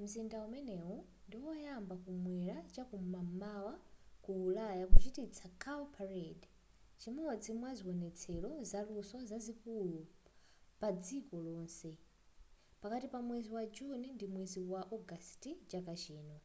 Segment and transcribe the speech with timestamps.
[0.00, 3.74] mzinda umenewu ndi oyamba kum'mwera chakum'mawa
[4.24, 6.46] ku ulaya kuchititsa cowparade
[7.00, 10.00] chimodzi mwa ziwonetsero zaluso zazikulu
[10.80, 11.90] padziko lonse
[12.80, 16.36] pakati pa mwezi wa juni ndi ndi mwezi wa ogasiti chaka chino